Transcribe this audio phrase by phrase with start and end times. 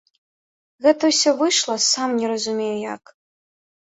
[0.85, 3.03] Гэта ўсё выйшла, сам не разумею як.